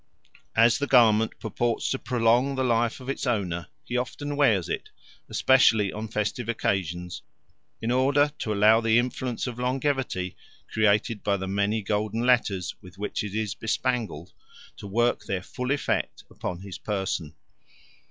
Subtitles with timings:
[0.55, 4.89] As the garment purports to prolong the life of its owner, he often wears it,
[5.29, 7.21] especially on festive occasions,
[7.83, 10.35] in order to allow the influence of longevity,
[10.73, 14.33] created by the many golden letters with which it is bespangled,
[14.77, 17.35] to work their full effect upon his person.